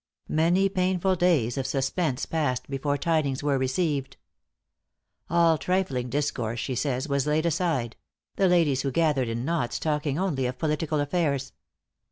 Many 0.33 0.67
painful 0.67 1.15
days 1.15 1.59
of 1.59 1.67
suspense 1.67 2.25
passed 2.25 2.67
before 2.71 2.97
tidings 2.97 3.43
were 3.43 3.59
received. 3.59 4.17
All 5.29 5.59
trifling 5.59 6.09
discourse, 6.09 6.59
she 6.59 6.73
says, 6.73 7.07
was 7.07 7.27
laid 7.27 7.45
aside 7.45 7.95
the 8.35 8.47
ladies 8.47 8.81
who 8.81 8.89
gathered 8.89 9.27
in 9.29 9.45
knots 9.45 9.77
talking 9.77 10.17
only 10.17 10.47
of 10.47 10.57
political 10.57 10.99
affairs. 10.99 11.53